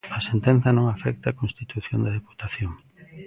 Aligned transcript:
A 0.17 0.19
sentenza 0.29 0.69
non 0.77 0.85
afecta 0.87 1.25
a 1.29 1.37
constitución 1.41 1.99
da 2.01 2.15
Deputación. 2.17 2.71